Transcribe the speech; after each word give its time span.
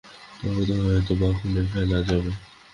তবে 0.39 0.63
তা 0.69 0.75
হয়তো-বা 0.83 1.29
খুলে 1.37 1.61
ফেলা 1.71 1.99
যাবে। 2.07 2.31